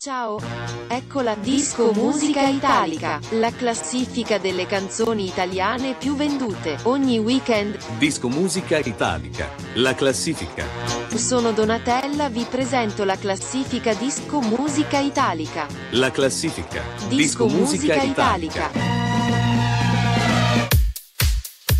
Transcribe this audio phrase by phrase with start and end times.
[0.00, 0.38] Ciao!
[0.86, 7.76] Ecco la Disco Musica Italica, la classifica delle canzoni italiane più vendute ogni weekend.
[7.98, 10.64] Disco Musica Italica, la classifica.
[11.12, 15.66] Sono Donatella, vi presento la classifica Disco Musica Italica.
[15.90, 16.80] La classifica.
[17.08, 18.97] Disco, Musica, Italica.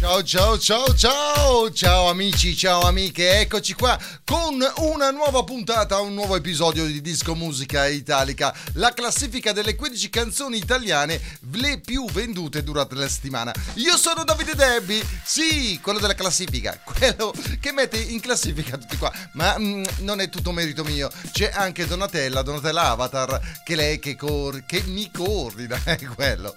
[0.09, 1.71] Ciao ciao ciao ciao.
[1.71, 7.35] Ciao amici, ciao amiche, eccoci qua con una nuova puntata, un nuovo episodio di Disco
[7.35, 11.21] Musica Italica, la classifica delle 15 canzoni italiane
[11.53, 13.53] le più vendute durante la settimana.
[13.75, 19.13] Io sono Davide Debbi, sì, quello della classifica, quello che mette in classifica tutti qua,
[19.33, 24.17] ma mm, non è tutto merito mio, c'è anche Donatella, Donatella Avatar, che lei che,
[24.17, 26.55] cor- che mi coordina, è quello.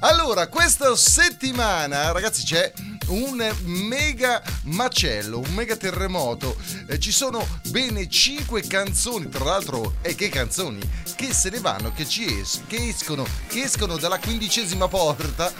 [0.00, 2.72] Allora, questa settimana, ragazzi, c'è
[3.08, 6.56] un mega macello, un mega terremoto.
[6.88, 10.80] Eh, ci sono bene 5 canzoni, tra l'altro, e che canzoni,
[11.14, 15.52] che se ne vanno, che ci es- che escono, che escono dalla quindicesima porta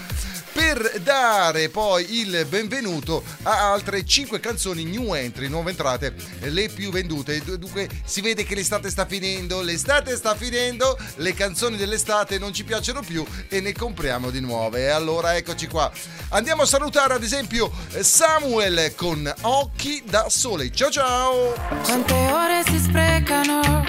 [0.56, 6.90] per dare poi il benvenuto a altre 5 canzoni new entry, nuove entrate, le più
[6.90, 7.42] vendute.
[7.44, 12.64] Dunque si vede che l'estate sta finendo, l'estate sta finendo, le canzoni dell'estate non ci
[12.64, 14.84] piacciono più e ne compriamo di nuove.
[14.84, 15.92] E allora eccoci qua.
[16.30, 20.72] Andiamo a salutare ad esempio Samuel con Occhi da Sole.
[20.72, 21.52] Ciao ciao!
[21.82, 23.84] Quante ore si sprecano?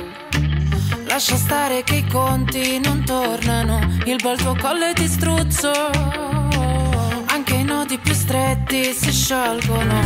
[1.06, 3.80] Lascia stare che i conti non tornano.
[4.04, 5.72] Il bel tuo collo è di struzzo.
[5.72, 6.37] Anche i
[7.88, 10.02] nodi più stretti si sciolgono.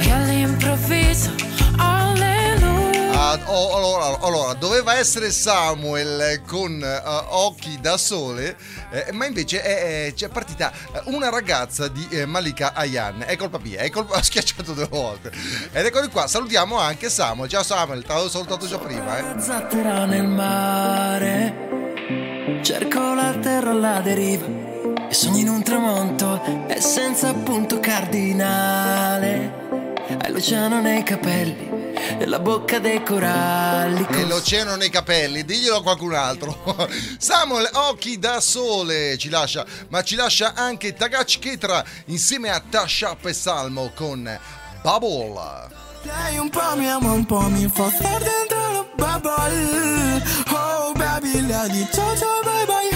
[0.00, 1.32] E all'improvviso,
[1.78, 3.40] alleluia.
[3.46, 8.56] Oh, allora, allora, doveva essere Samuel con eh, occhi da sole,
[8.90, 13.22] eh, ma invece è, è- c'è partita eh, una ragazza di eh, Malika Ayan.
[13.26, 15.32] È colpa mia, è colpa, ha schiacciato due volte.
[15.72, 17.48] Ed eccoli qua, salutiamo anche Samuel.
[17.48, 19.36] Ciao Samuel, ti avevo salutato già prima.
[19.36, 19.40] Eh.
[19.40, 21.70] zattera nel mare
[22.62, 24.61] Cerco la terra alla deriva
[25.12, 29.52] E sogno in un tramonto E senza punto cardinale
[30.22, 31.68] Hai l'oceano nei capelli
[32.18, 36.88] E la bocca dei coralli E l'oceano nei capelli, diglielo a qualcun altro.
[37.18, 43.14] Samuel Occhi da sole ci lascia, ma ci lascia anche Tagach Ketra insieme a Tasha
[43.20, 44.40] e Salmo con
[44.80, 45.68] Bubble.
[46.04, 50.22] Lei un po' mi ama, un po' mi fa dentro la bubble
[50.52, 52.91] Oh baby, lei di ciao ciao bye bye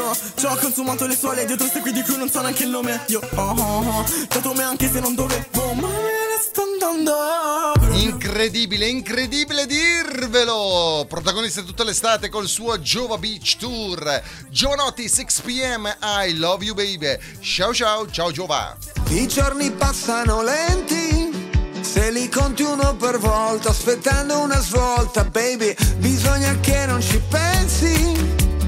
[0.00, 2.70] Io ci ho consumato le sole dietro queste qui di cui non so neanche il
[2.70, 6.62] nome Io oh oh oh, dato me anche se non dovevo Ma me ne sto
[6.62, 11.04] andando Incredibile, incredibile dirvelo!
[11.06, 14.22] Protagonista tutta l'estate col suo Giova Beach Tour.
[14.48, 17.18] Giovanotti 6pm, I love you baby.
[17.40, 18.76] Ciao ciao, ciao Giova.
[19.08, 21.50] I giorni passano lenti,
[21.82, 28.12] se li conti uno per volta, aspettando una svolta, baby, bisogna che non ci pensi,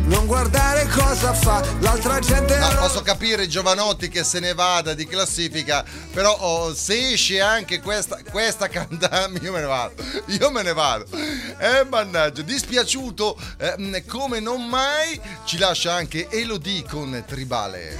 [0.06, 2.56] non guardare cosa fa l'altra gente.
[2.56, 7.82] Ah, posso capire Giovanotti che se ne vada di classifica, però oh, se esce anche
[7.82, 9.92] questa, questa cantante, io me ne vado,
[10.28, 11.04] io me ne vado.
[11.58, 17.98] Eh mannaggia, dispiaciuto eh, come non mai, ci lascia anche Elodie con Tribale.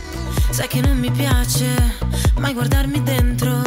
[0.50, 1.98] Sai che non mi piace
[2.38, 3.62] mai guardarmi dentro.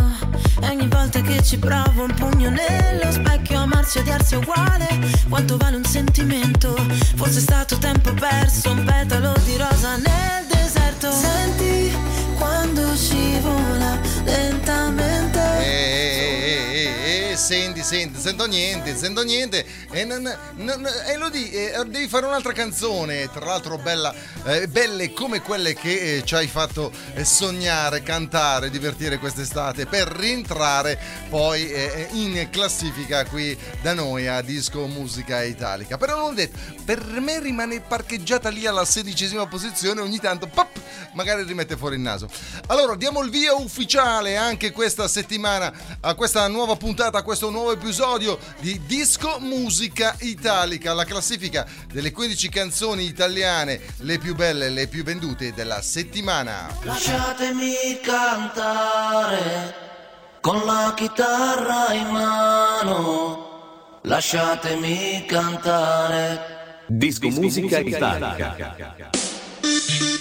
[0.62, 4.88] E ogni volta che ci provo un pugno nello specchio, amarsi e odiarsi è uguale.
[5.30, 6.74] Quanto vale un sentimento?
[7.16, 10.45] Forse è stato tempo perso, un petalo di rosa nel
[17.86, 19.64] e, senti, sento niente, sento niente.
[19.92, 20.24] E non,
[20.56, 24.14] non, Elodie, eh, devi fare un'altra canzone, tra l'altro bella,
[24.46, 30.08] eh, belle come quelle che eh, ci hai fatto eh, sognare, cantare, divertire quest'estate per
[30.08, 35.98] rientrare poi eh, in classifica qui da noi a Disco Musica Italica.
[35.98, 40.70] Però non ho detto, per me rimane parcheggiata lì alla sedicesima posizione, ogni tanto pop,
[41.14, 42.28] magari rimette fuori il naso.
[42.68, 47.75] Allora, diamo il via ufficiale anche questa settimana a questa nuova puntata, a questo nuovo
[47.76, 54.88] episodio di Disco Musica Italica, la classifica delle 15 canzoni italiane, le più belle, le
[54.88, 56.68] più vendute della settimana.
[56.82, 59.76] Lasciatemi cantare
[60.42, 64.00] con la chitarra in mano.
[64.04, 66.84] Lasciatemi cantare.
[66.88, 68.56] Disco Musica Italica.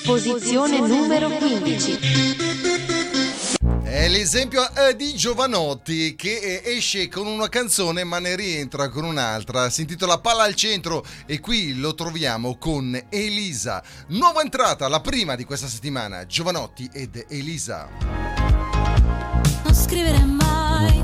[0.04, 2.43] Posizione numero 15.
[3.94, 9.04] È l'esempio eh, di Giovanotti che eh, esce con una canzone ma ne rientra con
[9.04, 9.70] un'altra.
[9.70, 13.80] Si intitola Palla al centro e qui lo troviamo con Elisa.
[14.08, 16.26] Nuova entrata, la prima di questa settimana.
[16.26, 17.88] Giovanotti ed Elisa.
[19.62, 21.00] Non scrivere mai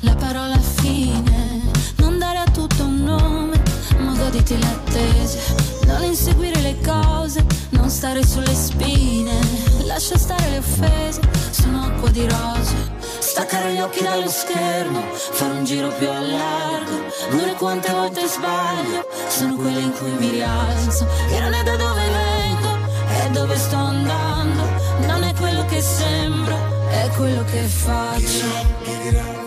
[0.00, 3.62] la parola fine, non dare a tutto un nome,
[3.98, 5.54] di goditi le attese,
[5.84, 11.20] non inseguire le cose, non stare sulle spine, lascia stare le offese,
[11.50, 12.76] sono acqua di rose.
[13.18, 16.96] Staccare gli occhi dallo schermo, fare un giro più a largo,
[17.30, 22.02] due quante volte sbaglio, sono quelle in cui mi rialzo, che non è da dove
[22.08, 22.68] vengo,
[23.08, 24.62] è dove sto andando,
[25.06, 26.56] non è quello che sembro,
[26.90, 29.39] è quello che faccio.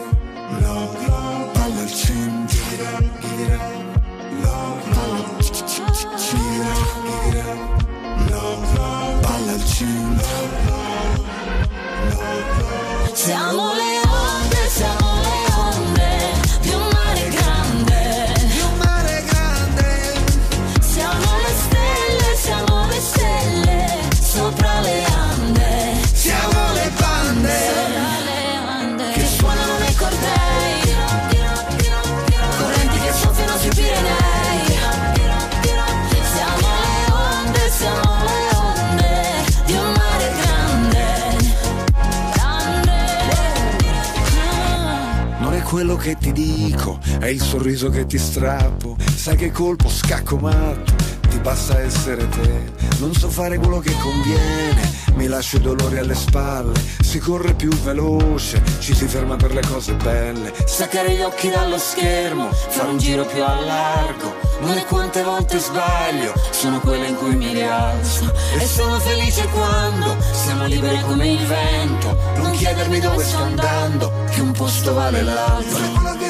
[46.33, 48.97] Dico, è il sorriso che ti strappo.
[49.15, 50.93] Sai che colpo scacco matto,
[51.29, 52.71] ti basta essere te.
[52.97, 56.73] Non so fare quello che conviene, mi lascio i dolori alle spalle.
[57.01, 60.51] Si corre più veloce, ci si ferma per le cose belle.
[60.65, 64.33] Staccare gli occhi dallo schermo, fare un giro più a largo.
[64.61, 68.33] Non è quante volte sbaglio, sono quelle in cui mi rialzo.
[68.57, 72.17] E sono felice quando siamo liberi come il vento.
[72.37, 76.22] Non chiedermi dove sto andando, che un posto vale l'altro.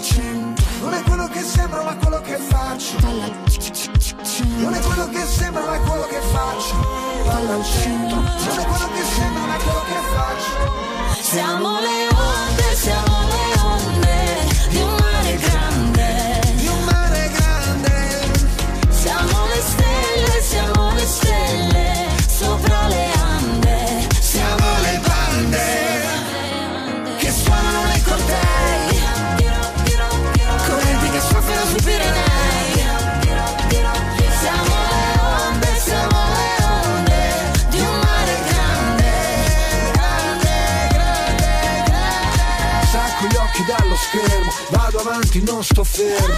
[0.00, 2.96] 100% Non è quello che sembro ma quello che faccio.
[3.00, 3.26] Palla
[4.56, 6.74] Non è quello che sembro ma quello che faccio.
[7.24, 11.22] Palla al centro Non è quello che sembro ma quello che faccio.
[11.22, 13.09] Siamo le onde, siamo
[45.80, 46.34] sto fermo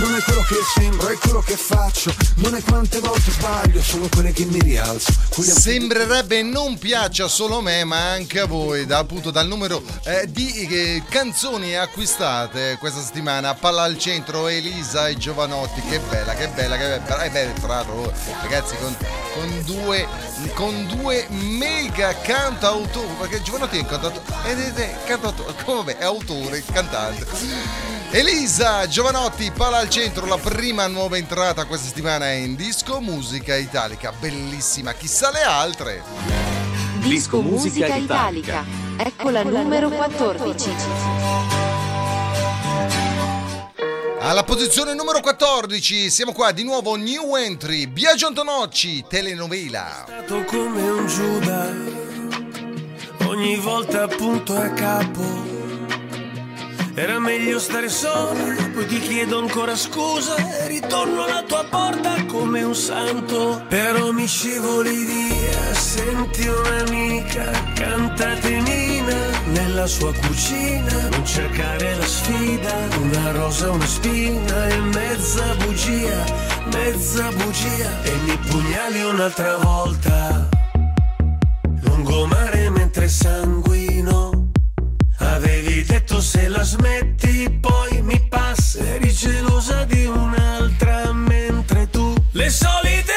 [0.00, 4.08] Non è quello che sembra, è quello che faccio Non è quante volte sbaglio Sono
[4.08, 5.12] quelle che mi rialzo
[5.42, 10.66] Sembrerebbe non piaccia solo me, ma anche a voi, da, appunto dal numero eh, di
[10.68, 13.54] eh, canzoni acquistate questa settimana.
[13.54, 15.80] Palla al centro, Elisa e Giovanotti.
[15.80, 17.22] Che bella, che bella, che bella.
[17.24, 18.12] Eh beh, tra l'altro,
[18.42, 18.96] ragazzi, con,
[19.34, 20.06] con due,
[20.54, 26.04] con due mega cantautori, perché Giovanotti è un cantautore, ed è, è cantautore, vabbè, è
[26.04, 27.93] autore, cantante.
[28.14, 33.56] Elisa Giovanotti, palla al centro, la prima nuova entrata questa settimana è in disco musica
[33.56, 36.00] italica, bellissima, chissà le altre.
[37.00, 38.64] Disco Musica Italica.
[38.96, 40.70] Ecco la numero 14.
[44.20, 50.04] Alla posizione numero 14 siamo qua di nuovo new entry, Biagio Antonocci, telenovela.
[50.06, 51.74] stato come un Giuda,
[53.26, 55.53] ogni volta punto a capo.
[56.96, 62.62] Era meglio stare solo, poi ti chiedo ancora scusa e ritorno alla tua porta come
[62.62, 63.64] un santo.
[63.68, 71.08] Però mi scivoli via, senti un'amica, cantatenina nella sua cucina.
[71.10, 76.24] Non cercare la sfida, una rosa, una spina e mezza bugia,
[76.72, 78.02] mezza bugia.
[78.04, 80.48] E mi pugnali un'altra volta
[81.82, 84.33] lungomare mentre sanguino.
[85.34, 88.62] Avevi detto se la smetti poi mi passa.
[89.14, 93.13] Gelosa di un'altra mentre tu le solite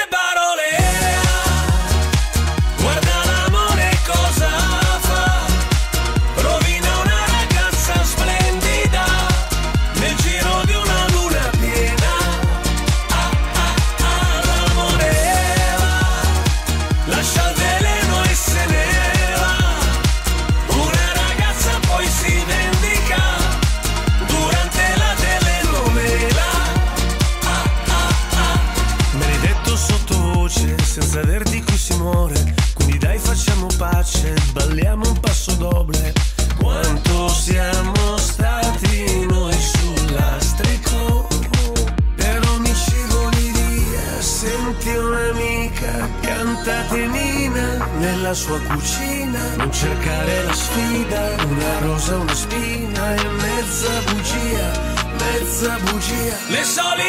[49.77, 54.71] cercare la sfida, una rosa, una spina e mezza bugia,
[55.19, 56.35] mezza bugia.
[56.49, 57.06] Le solite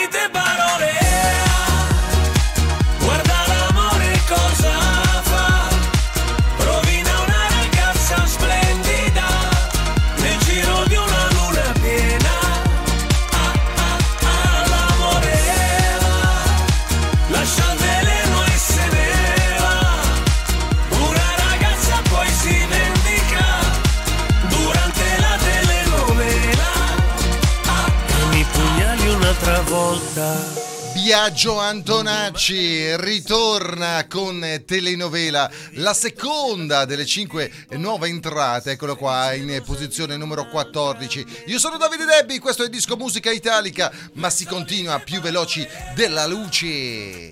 [31.29, 40.17] Biagio Antonacci ritorna con telenovela, la seconda delle cinque nuove entrate, eccolo qua in posizione
[40.17, 41.27] numero 14.
[41.49, 46.27] Io sono Davide Debbi, questo è Disco Musica Italica, ma si continua più veloci della
[46.27, 47.31] luce.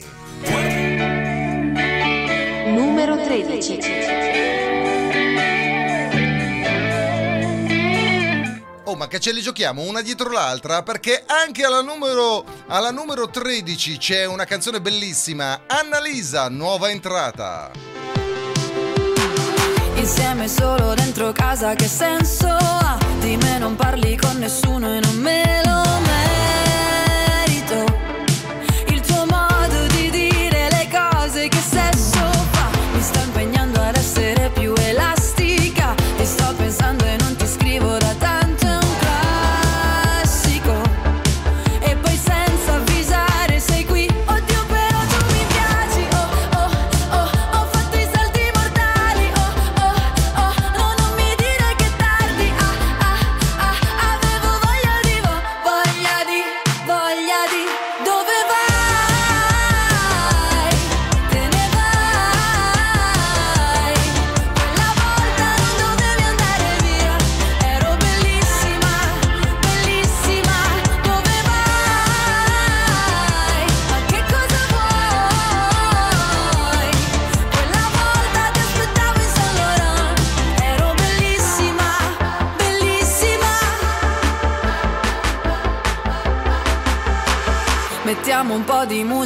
[2.67, 5.56] Numero 13.
[8.89, 10.85] Oh, ma che ce li giochiamo una dietro l'altra?
[10.85, 17.73] Perché anche alla numero, alla numero 13 c'è una canzone bellissima, Annalisa, nuova entrata.
[19.97, 22.97] Insieme solo dentro casa che senso ha?
[23.19, 26.06] Di me non parli con nessuno e non me lo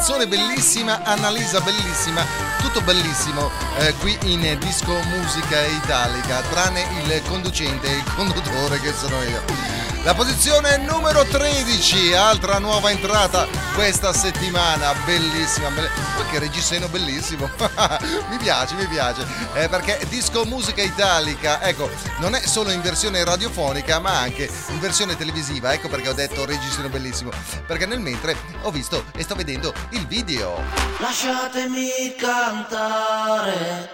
[0.00, 2.24] canzone bellissima, Annalisa bellissima,
[2.62, 9.22] tutto bellissimo eh, qui in Disco Musica Italica, tranne il conducente, il conduttore che sono
[9.24, 9.90] io.
[10.02, 17.50] La posizione numero 13, altra nuova entrata questa settimana, bellissima, belle- poi che reggiseno bellissimo,
[18.30, 21.90] mi piace, mi piace, eh, perché Disco Musica Italica, ecco,
[22.20, 26.46] non è solo in versione radiofonica ma anche in versione televisiva, ecco perché ho detto
[26.46, 27.30] reggiseno bellissimo,
[27.66, 30.54] perché nel mentre ho visto e sto vedendo il video.
[30.98, 33.88] Lasciatemi cantare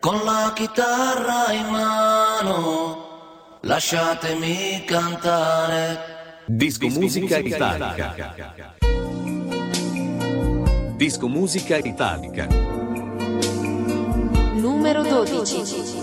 [0.00, 3.58] con la chitarra in mano.
[3.60, 6.42] Lasciatemi cantare.
[6.46, 8.14] Disco Musica Italica.
[10.96, 12.46] Disco Musica Italica.
[14.52, 16.02] Numero 12.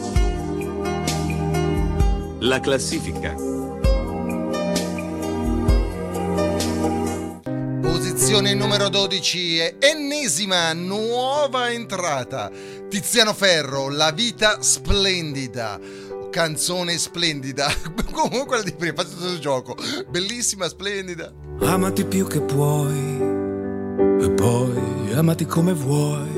[2.40, 3.51] La classifica.
[8.32, 12.50] Posizione numero 12, è ennesima nuova entrata.
[12.88, 15.78] Tiziano Ferro, La vita splendida.
[16.30, 17.68] Canzone splendida.
[18.10, 19.76] Comunque quella di prima, faccio tutto gioco.
[20.08, 20.66] Bellissima,
[21.60, 23.20] Amati più che puoi
[24.22, 26.30] e poi amati come vuoi.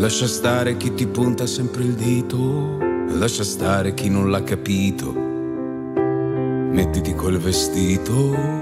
[0.00, 2.78] Lascia stare chi ti punta sempre il dito,
[3.18, 5.12] lascia stare chi non l'ha capito.
[6.72, 8.61] Mettiti quel vestito,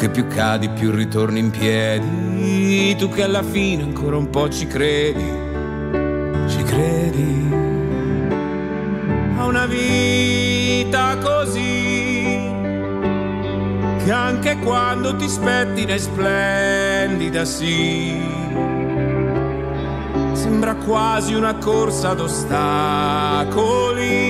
[0.00, 4.66] Che più cadi più ritorni in piedi, tu che alla fine ancora un po' ci
[4.66, 5.30] credi,
[6.48, 7.48] ci credi.
[9.36, 12.40] A una vita così,
[14.02, 18.16] che anche quando ti spettina è splendida, sì
[20.32, 24.29] sembra quasi una corsa ad ostacoli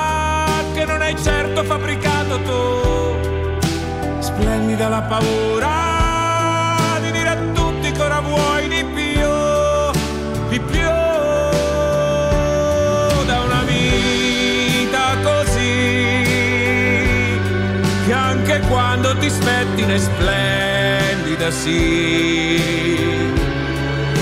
[0.73, 4.19] che non hai certo fabbricato tu.
[4.19, 9.29] Splendida la paura di dire a tutti che ora vuoi di più,
[10.49, 10.89] di più.
[13.25, 16.19] Da una vita così
[18.05, 22.79] che anche quando ti spetti ne splendida sì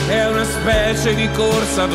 [0.09, 1.93] è una specie di corsa ad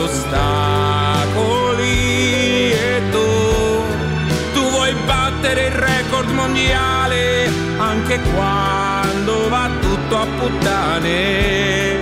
[5.55, 12.01] battere il record mondiale anche quando va tutto a puttane,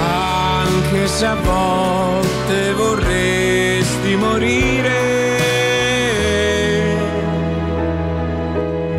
[0.00, 5.20] anche se a volte vorresti morire.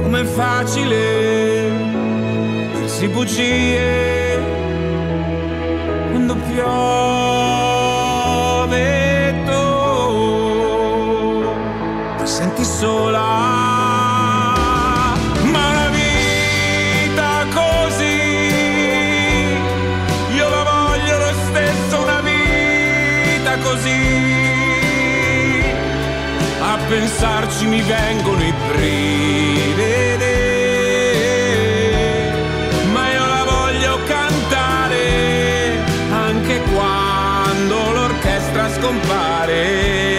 [0.02, 1.72] Com'è facile
[2.76, 4.40] dirsi bugie
[6.12, 7.33] quando piove
[12.84, 13.30] sola
[15.54, 18.20] ma la vita così
[20.40, 24.02] io la voglio lo stesso una vita così
[26.60, 30.42] a pensarci mi vengono i brividi
[32.92, 35.06] ma io la voglio cantare
[36.12, 40.13] anche quando l'orchestra scompare.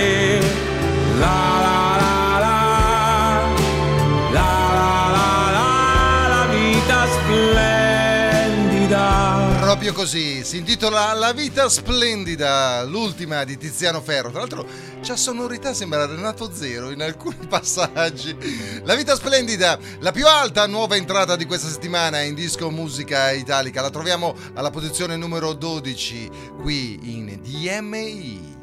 [9.85, 14.31] Proprio così, si intitola La vita splendida, l'ultima di Tiziano Ferro.
[14.31, 14.67] Tra l'altro
[15.03, 18.35] c'ha sonorità, sembra Renato Zero in alcuni passaggi.
[18.83, 23.83] La vita splendida, la più alta nuova entrata di questa settimana in disco musica italica.
[23.83, 26.31] La troviamo alla posizione numero 12
[26.63, 28.57] qui in DMI.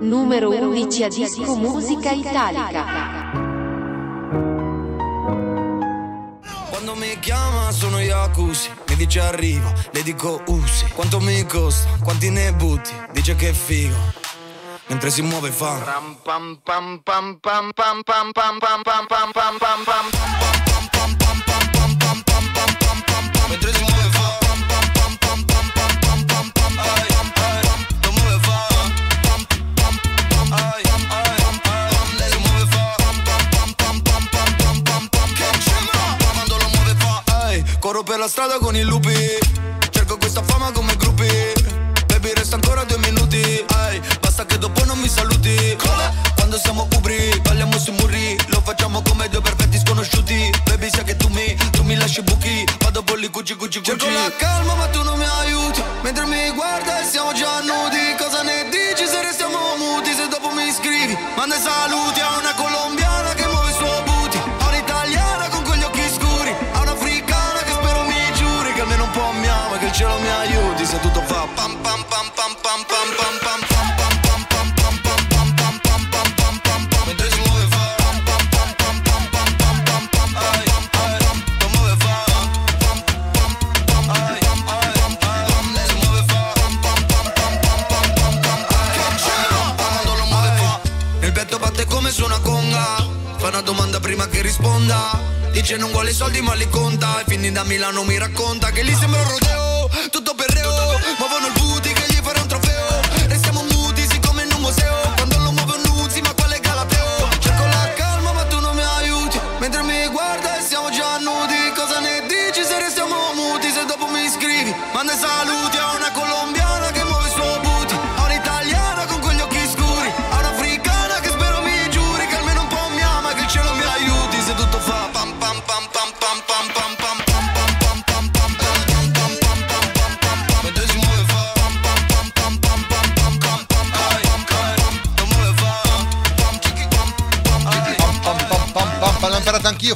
[0.00, 3.21] Numero 11 a disco musica italica.
[7.72, 10.84] Sono Yakusi, mi dice arrivo, le dico usi.
[10.94, 14.20] Quanto mi costa, quanti ne butti, dice che è figo.
[14.88, 19.32] Mentre si muove fa ram pam pam pam pam pam pam pam pam pam pam
[19.32, 20.10] pam pam pam
[23.48, 24.01] Mentre si muove fa pam
[37.92, 39.14] corro per la strada con i lupi.
[39.90, 41.28] Cerco questa fama come gruppi.
[42.06, 43.62] Baby resta ancora due minuti.
[43.68, 45.76] Ai basta che dopo non mi saluti.
[46.34, 48.34] Quando siamo ubri balliamo sui muri.
[48.46, 50.50] Lo facciamo come due perfetti sconosciuti.
[50.64, 52.64] Baby sai che tu mi tu mi lasci buchi.
[52.78, 55.82] Vado con li cuci cuci cuci cerco la calma ma tu non mi aiuti.
[56.00, 58.14] Mentre mi guarda e siamo già nudi.
[58.16, 58.51] Cosa ne
[95.62, 97.20] Dice non vuole soldi ma li conta.
[97.20, 99.71] E quindi da Milano mi racconta Che lì sembra un rodeo,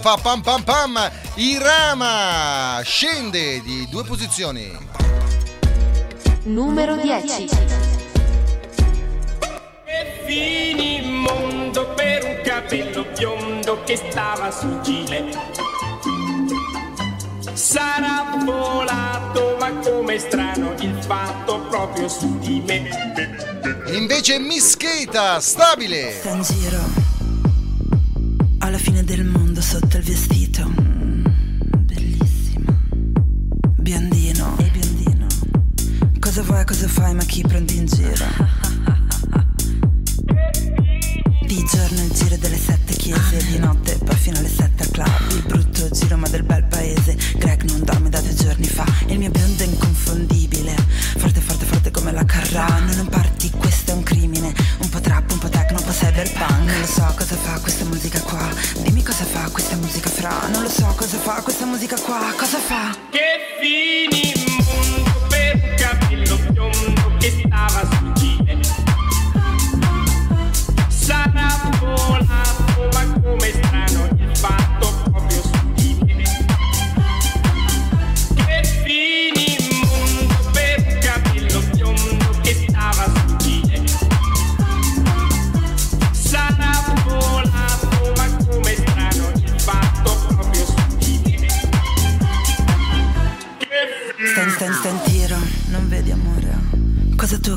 [0.06, 1.10] fa pam pam pam.
[1.34, 4.70] Irama scende di due posizioni.
[6.44, 7.48] Numero 10.
[9.84, 15.24] E fini in mondo per un capello biondo che stava sul gile.
[17.52, 22.88] Sarà volato, ma come strano il fatto proprio su di me.
[23.86, 26.12] Invece Mischeta, stabile.
[26.12, 27.06] Sta in giro
[28.66, 30.64] alla fine del mondo sotto il vestito.
[30.80, 31.24] Mm,
[31.78, 32.72] Bellissima.
[33.80, 34.56] Biondino.
[34.58, 35.26] Ehi biondino.
[36.20, 38.24] Cosa vuoi, cosa fai, ma chi prendi in giro?
[41.66, 45.30] Giorno il giro delle sette chiese, di notte poi fino alle sette al club.
[45.30, 47.16] Il brutto giro ma del bel paese.
[47.36, 48.84] Greg non dorme da due giorni fa.
[49.06, 50.74] Il mio biondo è inconfondibile.
[51.16, 52.94] Forte, forte, forte come la Carrano.
[52.94, 54.52] Non parti, questo è un crimine.
[54.78, 56.50] Un po' trap, un po' techno, un po' cyberpunk.
[56.50, 58.48] Non lo so cosa fa questa musica qua.
[58.82, 60.48] Dimmi cosa fa questa musica fra.
[60.48, 62.32] Non lo so cosa fa questa musica qua.
[62.36, 62.96] Cosa fa?
[63.10, 67.95] Che fini in mondo per capello biondo che stava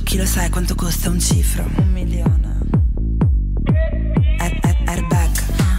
[0.10, 1.69] Tocchi lo sai quanto costa un cifro?
[1.76, 2.58] Un milione.
[4.39, 5.30] Air- air- airbag,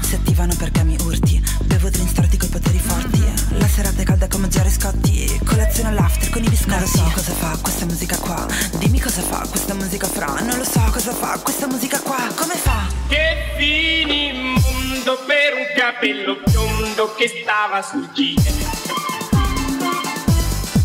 [0.02, 1.42] si attivano perché mi urti.
[1.64, 3.20] Bevo drink storti coi poteri forti.
[3.58, 5.40] La serata è calda come Jerry Scotti.
[5.44, 6.70] Colazione all'after con i biscotti.
[6.70, 8.46] Non lo so cosa fa questa musica qua.
[8.78, 10.26] Dimmi cosa fa questa musica fra.
[10.26, 12.28] Non lo so cosa fa questa musica qua.
[12.36, 12.86] Come fa?
[13.08, 18.78] Che fini in mondo per un capello biondo che stava sul gile.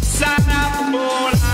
[0.01, 1.44] Sarà volato,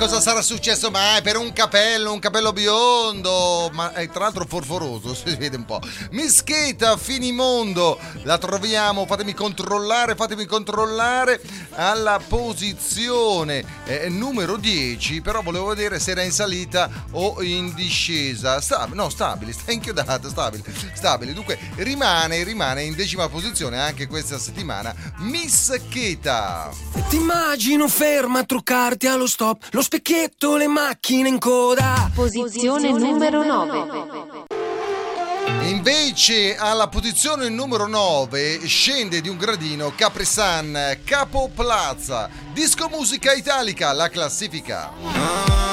[0.00, 5.12] cosa sarà successo mai per un capello, un capello biondo, ma è tra l'altro forforoso,
[5.14, 5.78] si vede un po'.
[6.12, 15.66] Mischeta, finimondo, la troviamo, fatemi controllare, fatemi controllare, alla posizione eh, numero 10, però volevo
[15.66, 18.58] vedere se era in salita o in discesa.
[18.62, 21.34] Stabile, no, stabile, sta inchiodata, stabile, stabile.
[21.34, 24.94] Dunque rimane, rimane in decima posizione anche questa settimana.
[25.18, 26.70] Mischeta.
[27.10, 32.08] Ti immagino ferma a truccarti allo stop, lo specchietto, le macchine in coda.
[32.14, 34.46] Posizione numero 9.
[35.62, 43.92] Invece alla posizione numero 9 scende di un gradino Caprisan Capo Plaza Disco Musica Italica,
[43.92, 44.92] la classifica.
[44.92, 45.69] E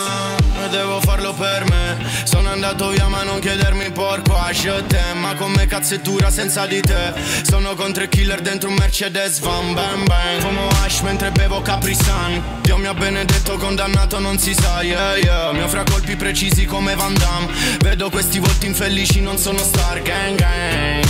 [0.67, 1.97] devo farlo per me.
[2.23, 4.35] Sono andato via ma non chiedermi porco.
[4.51, 7.13] Je te Ma come cazzettura senza di te.
[7.43, 10.41] Sono con tre killer dentro un Mercedes van bang bang.
[10.41, 15.15] Fumo hash mentre bevo Capri Sun Dio mi ha benedetto condannato non si sa yeah
[15.15, 15.51] yeah.
[15.51, 17.47] Mio fra colpi precisi come Van Damme.
[17.79, 21.05] Vedo questi volti infelici non sono star gang gang.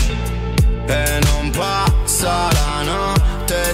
[0.88, 3.27] E non passa la notte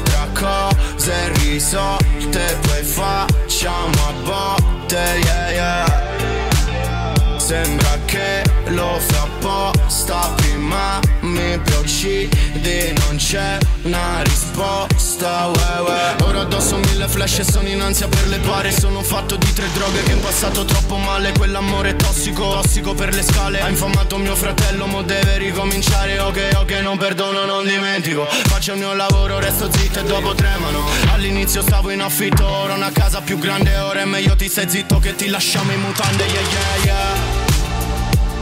[0.04, 7.38] tra cose e risolte Poi facciamo a botte, yeah yeah.
[7.38, 16.16] Sembra che lo fa apposta Prima mi uccidi, non c'è una risposta uè, uè.
[16.24, 18.72] Ora addosso mille flash e sono in ansia per le pare.
[18.72, 21.32] Sono fatto di tre droghe che in passato troppo male.
[21.34, 23.62] Quell'amore tossico, tossico per le scale.
[23.62, 26.20] Ha infamato mio fratello, mo deve ricominciare.
[26.20, 28.26] Ok, ok, non perdono, non dimentico.
[28.26, 30.86] Faccio il mio lavoro, resto zitto e dopo tremano.
[31.14, 35.00] All'inizio stavo in affitto, ora una casa più grande Ora è meglio ti stai zitto
[35.00, 37.43] che ti lasciamo in mutande Yeah, yeah, yeah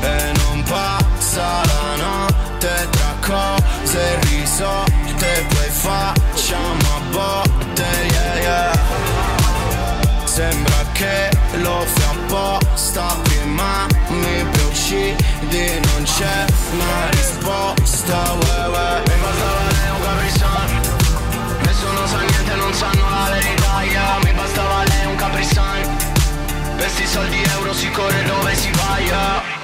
[0.01, 8.79] E non passa la notte tra cose e risolte Poi facciamo a botte, yeah, yeah
[10.25, 11.29] Sembra che
[11.61, 19.01] lo fai apposta Prima mi uccidi Non c'è una risposta uè, uè.
[19.07, 20.79] Mi bastava lei un caprisan
[21.65, 24.17] Nessuno sa niente, non sanno la verità yeah.
[24.23, 25.97] Mi bastava lei un caprisan
[26.77, 29.60] Per sti soldi euro si corre dove si va yeah.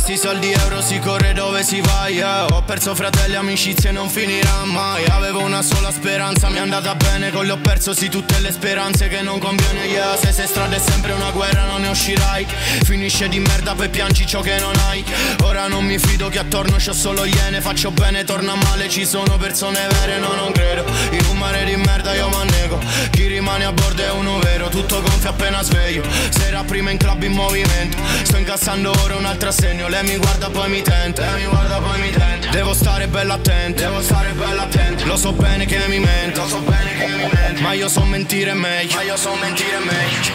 [0.03, 2.47] Questi soldi euro si corre dove si va yeah.
[2.47, 5.05] Ho perso fratelli, amicizie non finirà mai.
[5.05, 9.07] Avevo una sola speranza, mi è andata bene Con ho perso sì tutte le speranze
[9.09, 10.17] che non conviene yeah.
[10.17, 12.47] Se sei strada è sempre una guerra non ne uscirai.
[12.81, 15.05] Finisce di merda poi piangi ciò che non hai.
[15.43, 17.61] Ora non mi fido che attorno c'ho solo iene.
[17.61, 21.75] Faccio bene, torna male, ci sono persone vere No non credo, in un mare di
[21.75, 22.79] merda io m'annego.
[23.11, 26.01] Chi rimane a bordo è uno vero Tutto gonfio appena sveglio.
[26.29, 27.97] Sera prima in club in movimento.
[28.23, 31.79] Sto incassando ora un altro assegno Lei mi guarda poi mi tenta Lei mi guarda
[31.79, 33.81] poi mi tenta Devo stare bella attento.
[33.81, 35.05] Devo stare bella attento.
[35.05, 36.39] Lo so bene che mi mente.
[36.39, 37.61] Lo so bene che mi mente.
[37.61, 38.95] Ma io so mentire meglio.
[38.95, 40.33] Ma io so mentire meglio.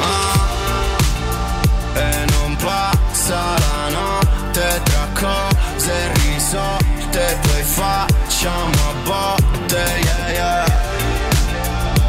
[0.00, 0.54] Ah
[1.94, 10.64] E non passa la notte tra cose e risolte Poi facciamo a botte yeah, yeah.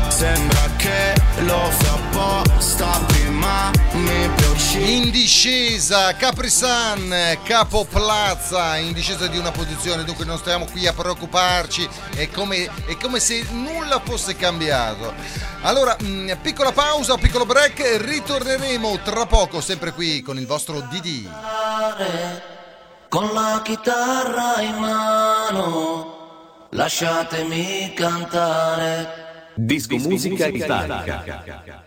[0.09, 1.13] Sembra che
[1.45, 4.29] lo fai apposta Prima mi
[4.79, 10.93] In discesa, Caprisan, Capo Plaza, in discesa di una posizione, dunque non stiamo qui a
[10.93, 15.13] preoccuparci, è come, è come se nulla fosse cambiato.
[15.63, 21.27] Allora, mh, piccola pausa, piccolo break, ritorneremo tra poco, sempre qui con il vostro Didi.
[23.09, 29.51] Con la chitarra in mano, lasciatemi cantare.
[29.55, 31.85] Disco Musica Italica.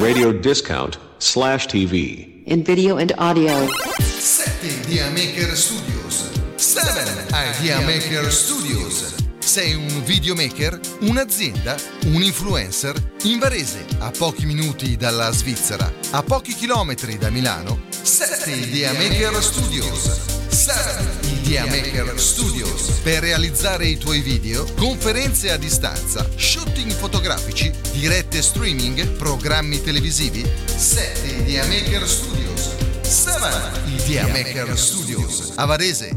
[0.00, 2.42] Radio discount slash TV.
[2.46, 3.68] In video and audio.
[4.00, 6.32] 7 Idea Maker Studios.
[6.56, 9.23] 7 Idea Maker Studios.
[9.44, 11.76] Sei un videomaker, un'azienda,
[12.06, 13.00] un influencer?
[13.24, 19.40] In Varese, a pochi minuti dalla Svizzera, a pochi chilometri da Milano, 7 Idea Maker
[19.42, 20.48] Studios.
[20.48, 23.00] 7 Idea Maker Studios.
[23.02, 31.28] Per realizzare i tuoi video, conferenze a distanza, shooting fotografici, dirette streaming, programmi televisivi, 7
[31.28, 32.70] Idea Maker Studios.
[33.02, 35.52] 7 Idea Maker Studios.
[35.54, 36.08] A Varese,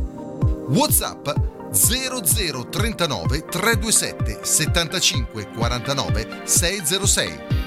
[0.69, 7.65] WhatsApp 0039 327 75 49 606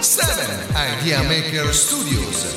[0.00, 2.54] 7 Idea Maker Studios.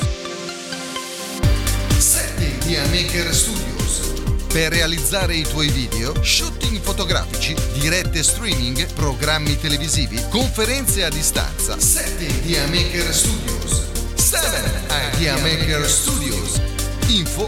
[1.97, 4.13] 7 Idea Maker Studios.
[4.47, 11.77] Per realizzare i tuoi video, shooting fotografici, dirette streaming, programmi televisivi, conferenze a distanza.
[11.77, 13.81] 7 Idea Maker Studios.
[14.15, 14.71] 7
[15.13, 16.61] Idea Maker Studios.
[17.07, 17.47] Info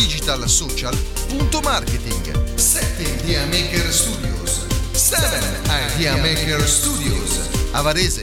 [0.00, 4.66] www.digitalsocial.marketing 7 Idea Maker Studios.
[4.92, 5.38] 7
[5.94, 7.40] Idea Maker Studios.
[7.72, 8.22] A Varese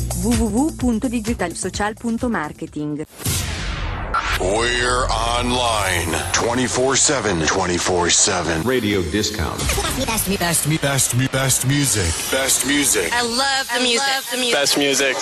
[0.21, 3.05] www.digitalsocial.marketing
[4.39, 7.45] We're online 24 7.
[7.47, 8.61] 24 7.
[8.63, 9.57] Radio discount.
[10.05, 12.05] Best, me, best, me, best, me, best music.
[12.31, 13.11] Best music.
[13.13, 14.53] I love the music.
[14.53, 15.17] Best music.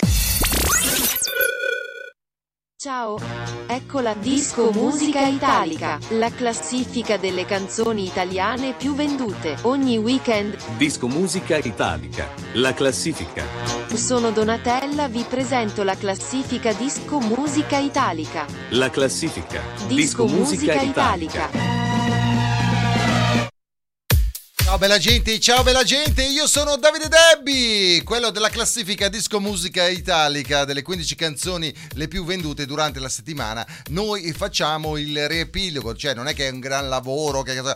[2.82, 3.20] Ciao,
[3.68, 10.56] ecco la Disco Musica Italica, la classifica delle canzoni italiane più vendute ogni weekend.
[10.78, 12.30] Disco Musica Italica.
[12.54, 13.44] La classifica.
[13.94, 18.46] Sono Donatella, vi presento la classifica Disco Musica Italica.
[18.70, 19.60] La classifica.
[19.90, 21.89] Disco Musica Italica.
[24.70, 29.88] Ciao bella gente, ciao bella gente, io sono Davide Debbi, quello della classifica disco musica
[29.88, 33.66] italica delle 15 canzoni le più vendute durante la settimana.
[33.88, 37.74] Noi facciamo il riepilogo, cioè non è che è un gran lavoro, che- ma,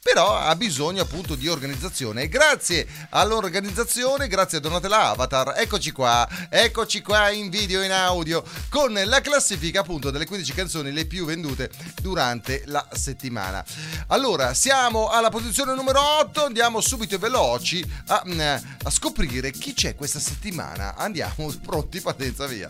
[0.00, 2.22] però ha bisogno appunto di organizzazione.
[2.22, 7.90] E grazie all'organizzazione, grazie a Donatella Avatar, eccoci qua, eccoci qua in video e in
[7.90, 11.68] audio con la classifica appunto delle 15 canzoni le più vendute
[12.00, 13.64] durante la settimana.
[14.06, 16.11] Allora, siamo alla posizione numero 8,
[16.44, 18.40] andiamo subito e veloci a, mm,
[18.84, 20.94] a scoprire chi c'è questa settimana.
[20.96, 22.68] Andiamo pronti, partenza via.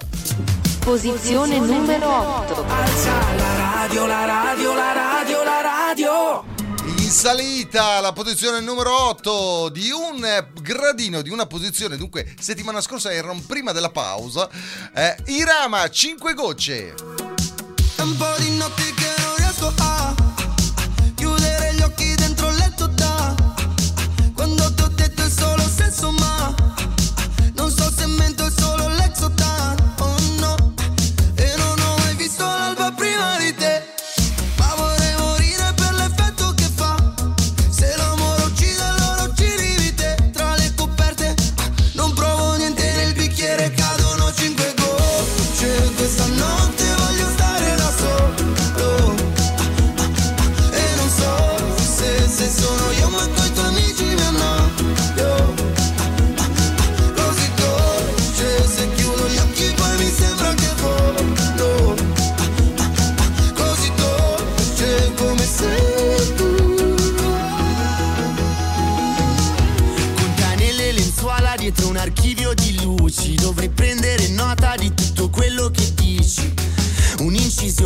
[0.81, 2.09] Posizione numero
[2.45, 2.67] 8.
[2.67, 6.45] La radio, la radio, la radio, la radio.
[6.85, 13.13] In salita alla posizione numero 8 di un gradino, di una posizione, dunque settimana scorsa
[13.13, 14.49] erano prima della pausa,
[14.95, 17.32] eh, Irama 5 gocce.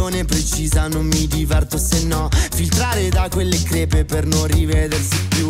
[0.06, 2.28] Un'incisione precisa non mi diverto se no.
[2.54, 5.48] Filtrare da quelle crepe per non rivedersi più.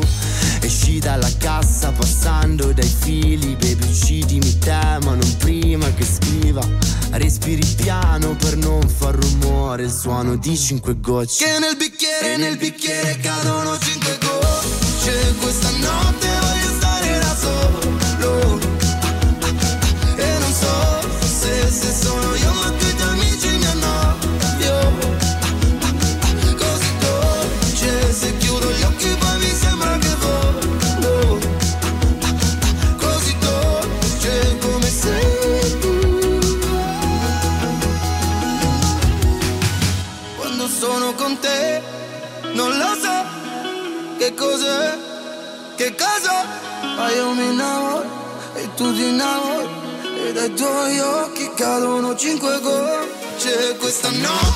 [0.60, 6.66] Esci dalla cassa passando dai fili Baby uccidimi te ma non prima che scriva.
[7.10, 11.44] Respiri piano per non far rumore Il suono di cinque gocce.
[11.44, 15.34] Che nel bicchiere, nel bicchiere cadono cinque gocce.
[15.38, 17.85] Questa notte voglio stare da solo
[49.16, 49.68] innamori
[50.26, 53.76] E dai tuoi occhi cadono cinque gocce.
[53.78, 54.55] Questa notte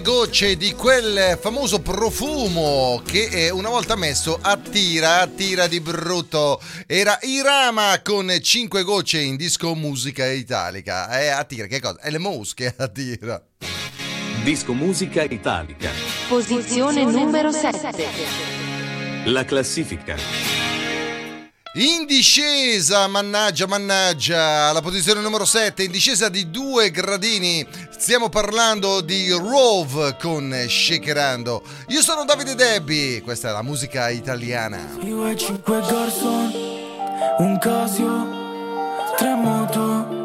[0.00, 6.60] 5 gocce di quel famoso profumo che eh, una volta messo attira, attira di brutto.
[6.86, 11.20] Era Irama con 5 gocce in disco musica italica.
[11.20, 12.00] Eh, attira, che cosa?
[12.00, 13.42] È le mosche attira.
[14.42, 15.90] Disco Musica Italica.
[16.28, 18.04] Posizione numero 7.
[19.26, 20.59] La classifica.
[21.74, 29.00] In discesa, mannaggia, mannaggia, alla posizione numero 7, in discesa di due gradini, stiamo parlando
[29.00, 31.62] di Rove con Shakerando.
[31.90, 34.96] Io sono Davide Debbi, questa è la musica italiana.
[35.04, 36.52] Io e cinque garçon,
[37.38, 40.20] un Casio, tre moto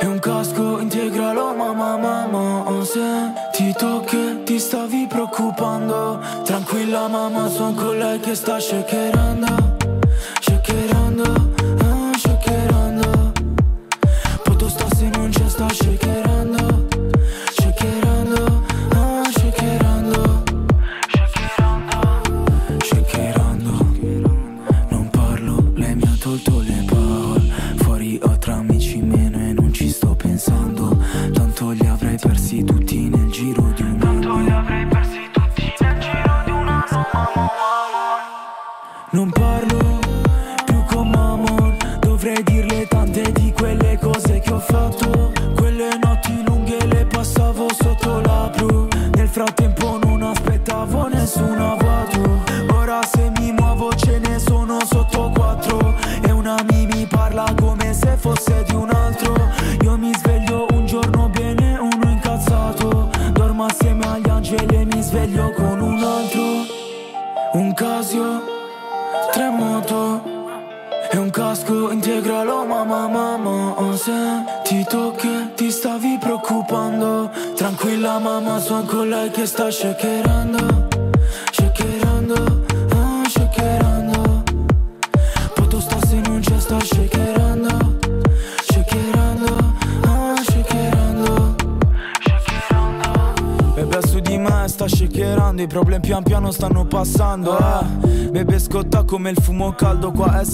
[0.00, 7.48] e un casco integralo mamma mamma oh, Se ti tocchi ti stavi preoccupando Tranquilla mamma
[7.48, 9.73] son con lei che sta Shakerando,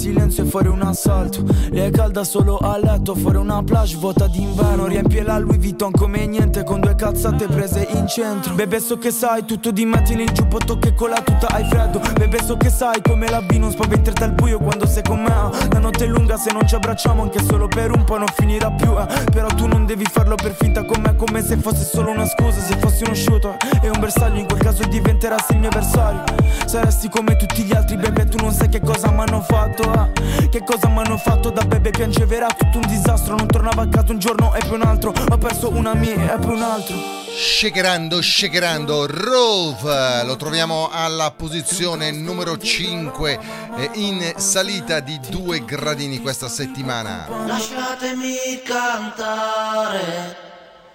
[0.00, 1.44] silenzio e fuori un assalto.
[1.70, 4.86] Lei è calda solo a letto Fuori una plage vuota d'inverno.
[4.86, 8.54] Riempie la Louis Vuitton come niente Con due cazzate prese in centro.
[8.54, 11.64] Bebe so che sai tutto di me Tieni il giubbotto che con la tuta hai
[11.64, 12.00] freddo.
[12.14, 15.28] Bebe so che sai come la B Non spaventerti al buio quando sei con me.
[15.72, 18.70] La notte è lunga se non ci abbracciamo Anche solo per un po' non finirà
[18.70, 19.06] più eh.
[19.30, 22.60] Però tu non devi farlo per finta con me Come se fosse solo una scusa.
[22.60, 26.22] Se fossi uno shooter e un bersaglio In quel caso diventerassi il mio avversario.
[26.66, 30.48] Saresti come tutti gli altri bebe Tu non sai che cosa mi hanno fatto eh.
[30.48, 33.88] Che cosa mi hanno fatto da bebe piangeva Era tutto un disastro Non tornavo a
[33.88, 37.20] casa un giorno e poi un altro Ho perso una mia e poi un altro
[37.32, 43.38] Shakerando, shakerando, Rove lo troviamo alla posizione numero 5
[43.76, 47.28] eh, in salita di due gradini questa settimana.
[47.46, 50.36] Lasciatemi cantare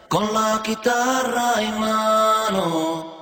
[0.08, 3.14] con la chitarra in mano.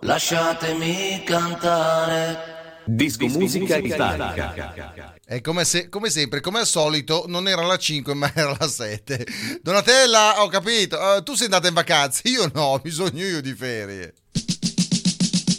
[0.00, 2.82] Lasciatemi cantare.
[2.84, 5.15] Disco Musica Italica.
[5.28, 8.68] E come, se- come sempre, come al solito, non era la 5 ma era la
[8.68, 9.26] 7.
[9.60, 13.52] Donatella, ho capito, eh, tu sei andata in vacanza, io no, ho bisogno io di
[13.52, 14.14] ferie.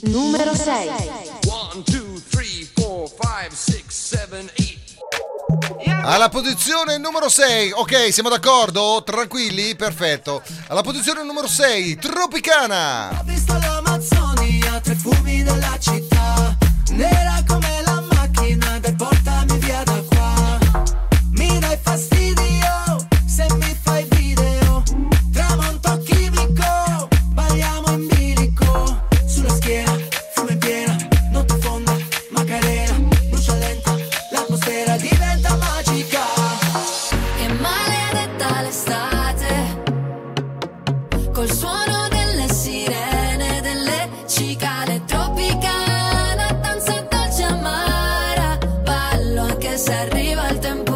[0.03, 0.87] Numero 6.
[0.87, 2.45] 1, 2, 3,
[2.75, 4.51] 4, 5, 6, 7,
[5.49, 6.07] 8.
[6.07, 9.03] Alla posizione numero 6, ok, siamo d'accordo?
[9.05, 9.75] Tranquilli?
[9.75, 10.41] Perfetto.
[10.67, 13.19] Alla posizione numero 6, Tropicana.
[13.19, 16.55] Ho visto l'Amazzonia, tre fumi della città,
[16.91, 18.06] nera come la
[19.67, 20.16] portami via
[49.77, 50.86] Ballo anche se arriva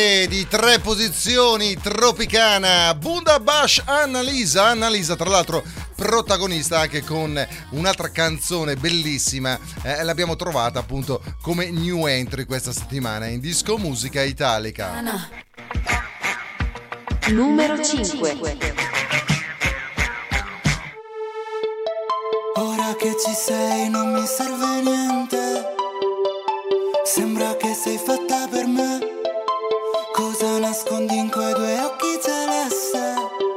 [0.00, 4.68] grande di tre posizioni tropicana Bundabash Annalisa.
[4.68, 5.62] Annalisa tra l'altro
[5.94, 7.38] protagonista anche con
[7.70, 14.22] un'altra canzone bellissima eh, l'abbiamo trovata appunto come new entry questa settimana in disco musica
[14.22, 15.02] italica.
[17.28, 18.38] Numero 5
[22.54, 25.74] ora che ci sei non mi serve niente.
[27.04, 29.19] Sembra che sei fatta per me.
[30.20, 33.49] Cosa nascondi in quei due occhi celeste?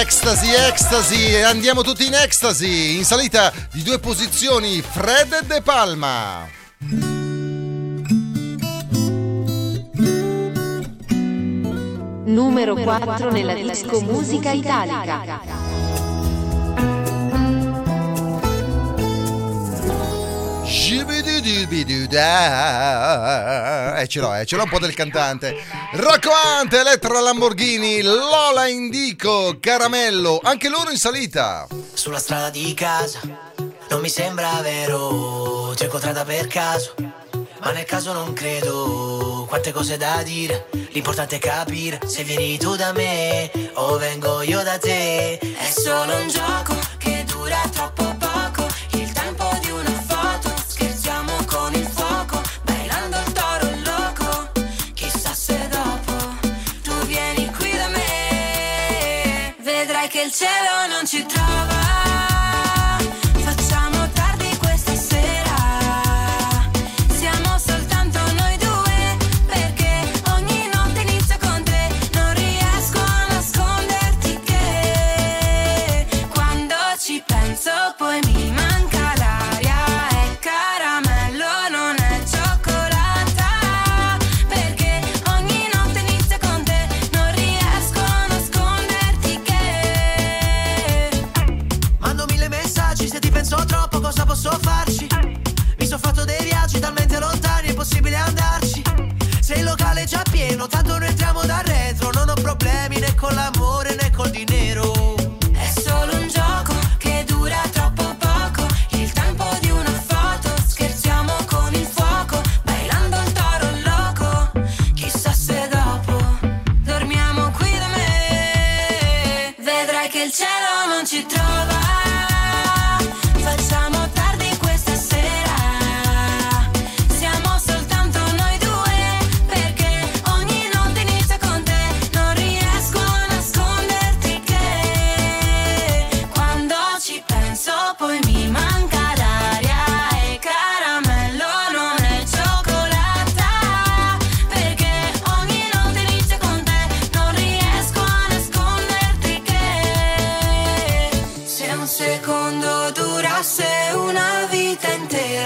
[0.00, 2.96] Ecstasy, ecstasy, andiamo tutti in ecstasy.
[2.96, 6.48] In salita di due posizioni, Fred De Palma.
[12.24, 15.59] Numero 4 nella disco musica italica.
[21.52, 21.66] E
[24.02, 25.56] eh, ce l'ho, eh, ce l'ho un po' del cantante.
[25.94, 31.66] Rocco Ante, Elettra Lamborghini, Lola Indico, Caramello, anche loro in salita.
[31.92, 33.18] Sulla strada di casa,
[33.88, 36.94] non mi sembra vero, c'è contrada per caso.
[37.62, 42.76] Ma nel caso non credo, quante cose da dire, l'importante è capire se vieni tu
[42.76, 45.36] da me o vengo io da te.
[45.36, 46.79] È solo un gioco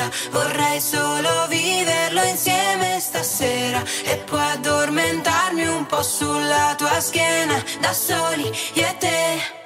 [0.04, 0.10] sera.
[0.30, 8.50] Vorrei solo viverlo insieme stasera e poi addormentarmi un po' sulla tua schiena da soli
[8.74, 9.63] io e te.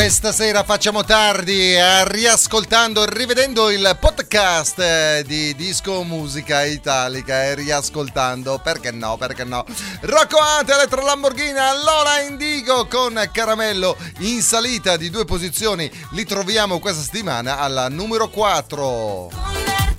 [0.00, 7.54] Questa sera facciamo tardi, eh, riascoltando rivedendo il podcast eh, di Disco Musica Italica e
[7.54, 9.62] riascoltando, perché no, perché no.
[10.00, 15.90] Rocco Ante, Eletro Lamborghini, Lola Indigo con Caramello in salita di due posizioni.
[16.12, 19.89] Li troviamo questa settimana alla numero 4.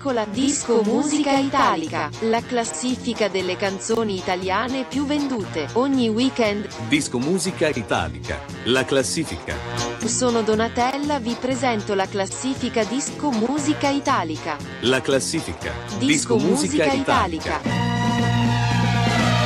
[0.00, 6.66] Ecco la Disco Musica Italica, la classifica delle canzoni italiane più vendute ogni weekend.
[6.88, 8.38] Disco Musica Italica.
[8.64, 9.54] La classifica.
[10.02, 14.56] Sono Donatella, vi presento la classifica Disco Musica Italica.
[14.80, 15.70] La classifica.
[15.98, 17.60] Disco Musica Italica.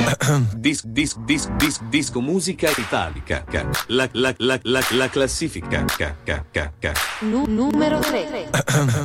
[0.56, 3.44] Dis, dis, dis, dis, disco Musica Italica.
[3.50, 3.68] Ca.
[3.88, 5.84] La, la, la, la, la classifica.
[5.84, 6.92] Ca, ca, ca, ca.
[7.20, 8.50] Nu- numero 3.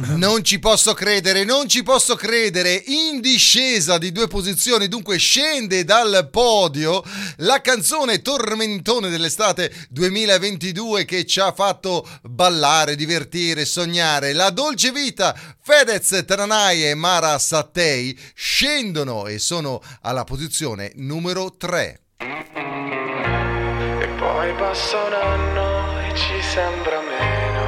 [0.20, 2.74] Non ci posso credere, non ci posso credere.
[2.88, 7.04] In discesa di due posizioni, dunque scende dal podio
[7.38, 14.34] la canzone tormentone dell'estate 2022 che ci ha fatto ballare, divertire, sognare.
[14.34, 15.38] La dolce vita,
[15.72, 22.02] Fedez Tananai e Mara Sattei scendono e sono alla posizione numero 3.
[22.18, 27.68] E poi passa un anno e ci sembra meno.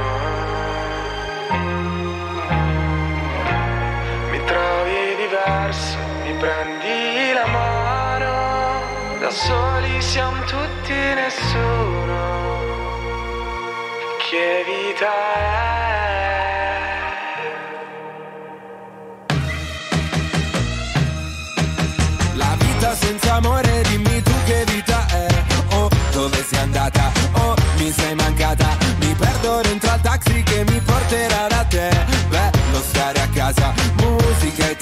[4.30, 9.18] Mi trovi diverso, mi prendi la mano.
[9.20, 12.50] Da soli siamo tutti nessuno.
[14.28, 15.06] Che vita
[15.68, 15.71] è?
[30.22, 31.90] Taxi che mi porterà da te.
[32.28, 34.81] Bello stare a casa, musica italiana.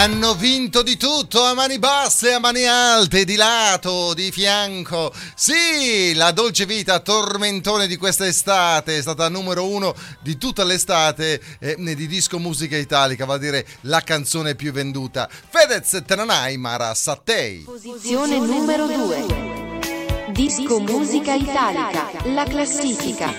[0.00, 5.12] Hanno vinto di tutto a mani basse, a mani alte, di lato, di fianco.
[5.34, 11.38] Sì, la dolce vita tormentone di questa estate è stata numero uno di tutta l'estate
[11.58, 15.28] eh, di disco musica italica, va a dire la canzone più venduta.
[15.28, 17.58] Fedez Tananai Mara Sattei.
[17.58, 20.32] Posizione numero 2.
[20.32, 23.30] Disco Musica Italica, la classifica.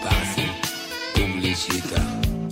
[0.00, 0.44] spazio,
[1.12, 2.01] pubblici felicità.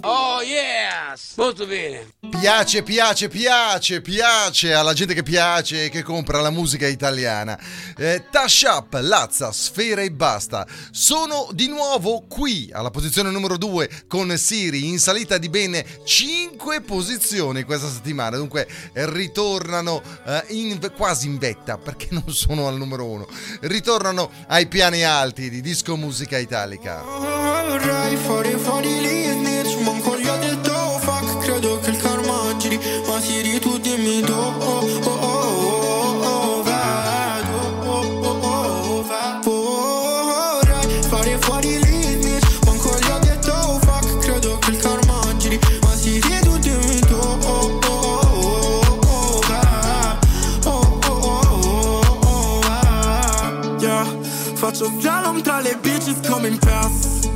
[0.02, 1.34] Oh yes!
[1.36, 2.12] Molto bene.
[2.30, 7.58] Piace, piace, piace, piace alla gente che piace e che compra la musica italiana.
[7.98, 10.66] Eh, Tash Up, Lazza, Sfera e Basta.
[10.90, 16.80] Sono di nuovo qui alla posizione numero 2 con Siri in salita di ben 5
[16.80, 18.38] posizioni questa settimana.
[18.38, 23.28] Dunque ritornano eh, in- quasi in vetta perché non sono al numero 1.
[23.62, 27.02] Ritornano ai piani alti di disco musica italica.
[27.02, 28.16] Vorrei
[55.42, 57.28] tra le bitches come in pass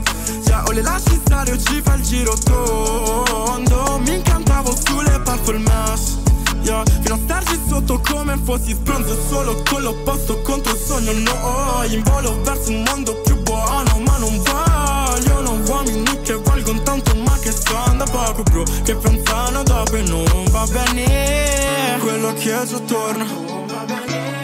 [0.46, 3.98] Yeah, o le lasci stare o ci fa il giro tondo.
[4.05, 6.16] Mi incantavo sulle purple mesh.
[6.62, 11.84] Yeah, fino a starci sotto come fossi spronzo Solo con l'opposto contro il sogno No,
[11.88, 17.36] in volo verso un mondo più buono Ma non vogliono uomini che valgono tanto Ma
[17.38, 21.98] che stanno da poco bro Che pensano dopo e non va bene.
[22.00, 23.26] Quello che già torna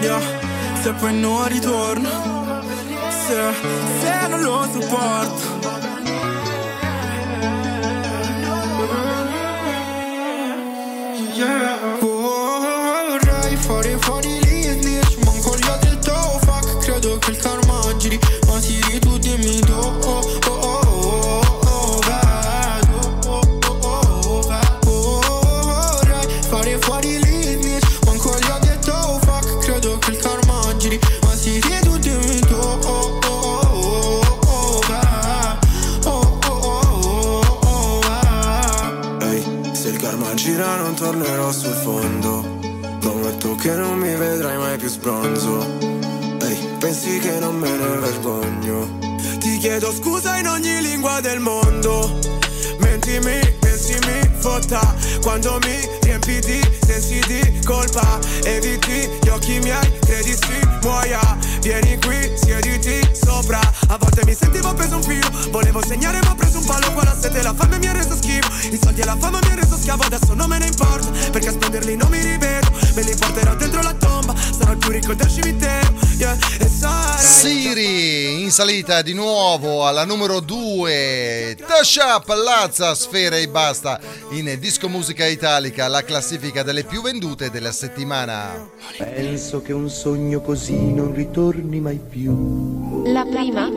[0.02, 0.20] Yeah,
[0.82, 2.39] se poi non ritorna
[3.30, 3.54] se,
[4.00, 5.58] se non lo sopporto
[11.36, 11.99] Yeah.
[40.91, 42.59] Non tornerò sul fondo.
[42.99, 45.64] Prometto che non mi vedrai mai più sbronzo.
[46.43, 48.99] Ehi, pensi che non me ne vergogno?
[49.38, 52.18] Ti chiedo scusa in ogni lingua del mondo.
[52.78, 54.80] Mentimi, pensi mi fotta.
[55.22, 61.38] Quando mi riempi di sensi di colpa Eviti gli occhi miei, credi si muoia.
[61.61, 65.28] Vieni qui, siediti sopra A volte mi sentivo appeso a un filo.
[65.50, 66.92] Volevo segnare ma ho preso un palo.
[66.92, 68.48] Qua la sete e la fame mi ha reso schifo.
[68.70, 70.02] I soldi e la fama mi ha reso schiavo.
[70.02, 72.68] Adesso non me ne importa Perché a spenderli non mi rivedo.
[72.94, 75.98] Me li porterò dentro la tomba Sarò il più ricco del cimitero.
[76.16, 76.36] Yeah.
[76.58, 83.98] E sarai Siri in salita di nuovo alla numero 2 Tasha Pallazza Sfera e basta
[84.32, 88.68] in disco musica italica la classifica delle più vendute della settimana.
[88.98, 93.04] Penso che un sogno così non ritorni mai più.
[93.06, 93.70] La prima,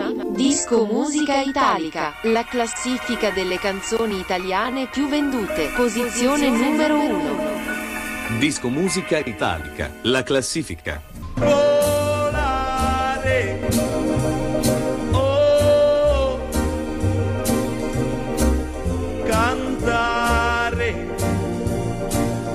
[0.46, 8.40] Disco Musica Italica, la classifica delle canzoni italiane più vendute, posizione numero 1.
[8.40, 11.02] Disco musica italica, la classifica.
[11.36, 12.50] volare.
[15.12, 16.40] Oh,
[19.24, 21.16] cantare.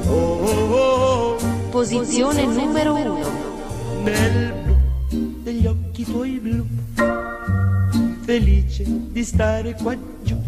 [0.08, 1.36] Oh, oh, oh,
[1.70, 4.02] Posizione numero 1.
[4.02, 4.76] nel blu
[5.42, 6.66] degli occhi tuoi blu.
[8.28, 10.38] Felice di stare qua giù.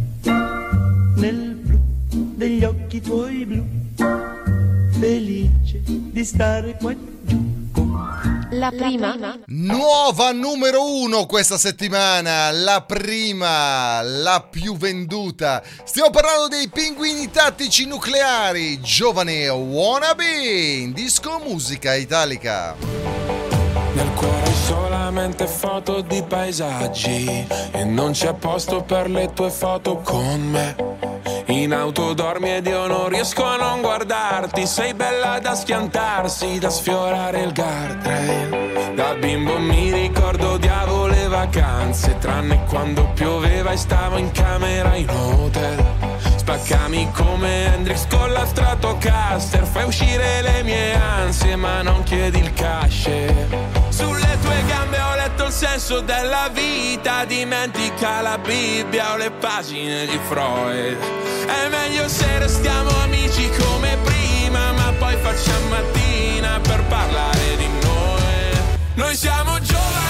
[1.16, 3.64] Nel blu degli occhi tuoi blu.
[5.00, 7.38] Felice di stare qua giù.
[8.50, 15.62] La prima, Nuova numero 1 questa settimana, la prima, la più venduta.
[15.82, 20.26] Stiamo parlando dei pinguini tattici nucleari, giovane wannabe,
[20.82, 22.76] in disco musica italica.
[23.94, 24.39] Nel cuore
[25.10, 27.44] solamente foto di paesaggi.
[27.72, 30.76] E non c'è posto per le tue foto con me.
[31.46, 34.64] In auto dormi ed io non riesco a non guardarti.
[34.66, 38.94] Sei bella da schiantarsi, da sfiorare il guardrail.
[38.94, 45.10] Da bimbo mi ricordo odiavo le vacanze Tranne quando pioveva e stavo in camera in
[45.10, 45.84] hotel.
[46.36, 52.52] Spaccami come Hendrix con la Stratocaster Fai uscire le mie ansie ma non chiedi il
[52.54, 53.08] cash
[55.50, 60.96] il senso della vita Dimentica la Bibbia o le pagine di Freud.
[61.44, 68.58] È meglio se restiamo amici come prima Ma poi facciamo mattina per parlare di noi.
[68.94, 70.09] Noi siamo giovani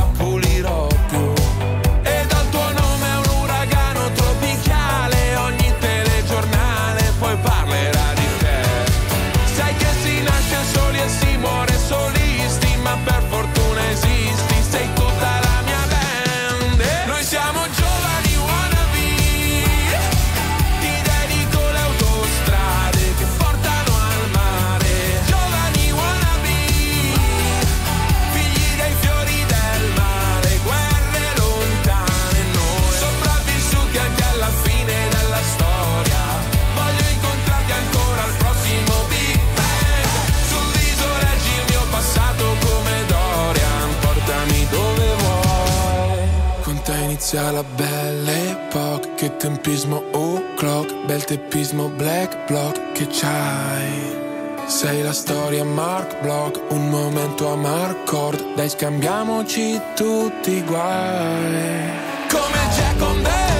[49.71, 54.19] tempismo o'clock Bel teppismo black block Che c'hai
[54.67, 61.89] sei la storia Mark Block, un momento a Marcord, dai scambiamoci tutti i guai.
[62.29, 63.50] Come Jack on the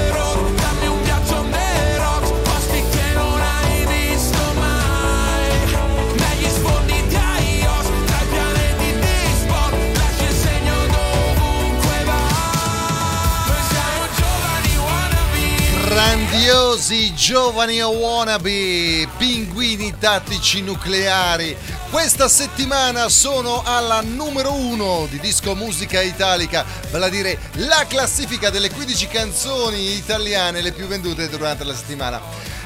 [16.72, 21.54] Grandiosi giovani wannabe, pinguini tattici nucleari.
[21.90, 28.50] Questa settimana sono alla numero uno di disco musica italica, vale a dire la classifica
[28.50, 32.22] delle 15 canzoni italiane le più vendute durante la settimana.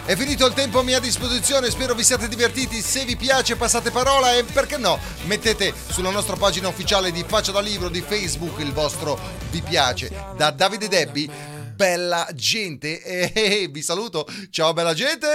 [0.06, 3.90] È finito il tempo a mia disposizione, spero vi siate divertiti, se vi piace passate
[3.90, 8.60] parola e perché no, mettete sulla nostra pagina ufficiale di Faccia da Libro di Facebook
[8.60, 9.18] il vostro
[9.50, 10.12] vi piace.
[10.38, 15.28] Da Davide Debbi, bella gente, e vi saluto, ciao bella gente!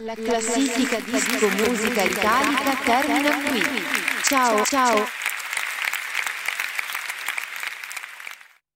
[0.00, 3.62] La classifica disco musica italica termina qui.
[4.22, 5.04] Ciao ciao.